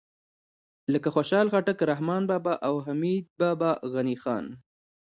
[0.93, 4.45] لکه خوشحال خټک، رحمان بابا او حمید بابا، غني خان